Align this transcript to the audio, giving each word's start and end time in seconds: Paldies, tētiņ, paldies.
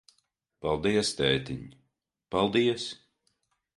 Paldies, 0.65 1.11
tētiņ, 1.19 1.61
paldies. 2.37 2.87